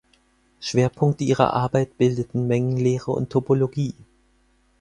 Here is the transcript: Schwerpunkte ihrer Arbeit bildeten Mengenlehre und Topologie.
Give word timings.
Schwerpunkte 0.59 1.23
ihrer 1.25 1.53
Arbeit 1.53 1.99
bildeten 1.99 2.47
Mengenlehre 2.47 3.11
und 3.11 3.29
Topologie. 3.29 3.93